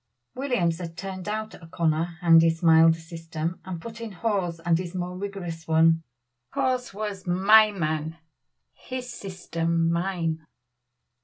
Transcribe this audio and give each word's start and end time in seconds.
Williams 0.33 0.79
had 0.79 0.97
turned 0.97 1.29
out 1.29 1.53
O'Connor 1.61 2.17
and 2.23 2.41
his 2.41 2.63
milder 2.63 2.97
system, 2.97 3.59
and 3.63 3.79
put 3.79 4.01
in 4.01 4.11
Hawes 4.13 4.59
and 4.61 4.79
his 4.79 4.95
more 4.95 5.15
rigorous 5.15 5.67
one. 5.67 6.01
Hawes 6.53 6.91
was 6.91 7.27
"my 7.27 7.69
man 7.71 8.17
his 8.73 9.07
system 9.13 9.91
mine." 9.91 10.43